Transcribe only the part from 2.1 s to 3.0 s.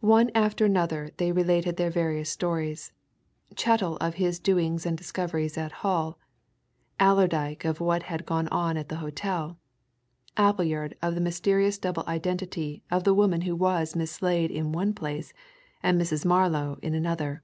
stories